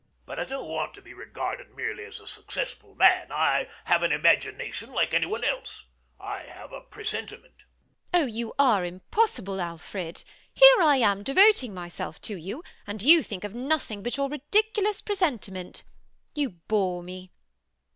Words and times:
MANGAN. 0.01 0.23
But 0.25 0.39
I 0.39 0.45
don't 0.45 0.67
want 0.67 0.95
to 0.95 1.01
be 1.03 1.13
regarded 1.13 1.75
merely 1.75 2.05
as 2.05 2.19
a 2.19 2.25
successful 2.25 2.95
man. 2.95 3.31
I 3.31 3.69
have 3.83 4.01
an 4.01 4.11
imagination 4.11 4.93
like 4.93 5.13
anyone 5.13 5.43
else. 5.43 5.85
I 6.19 6.39
have 6.41 6.73
a 6.73 6.81
presentiment. 6.81 7.53
MRS 7.53 7.53
HUSHABYE. 7.53 8.09
Oh, 8.15 8.25
you 8.25 8.53
are 8.57 8.83
impossible, 8.83 9.61
Alfred. 9.61 10.23
Here 10.51 10.81
I 10.81 10.95
am 10.95 11.21
devoting 11.21 11.75
myself 11.75 12.19
to 12.23 12.35
you; 12.35 12.63
and 12.87 13.03
you 13.03 13.21
think 13.21 13.43
of 13.43 13.53
nothing 13.53 14.01
but 14.01 14.17
your 14.17 14.27
ridiculous 14.27 15.03
presentiment. 15.03 15.83
You 16.33 16.49
bore 16.49 17.03
me. 17.03 17.31